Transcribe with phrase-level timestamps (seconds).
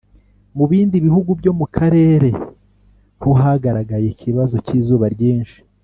[0.57, 2.29] mu bindi bihugu byo mu karere
[3.21, 5.59] ho hagaragaye ikibazo cy’izuba ryinshi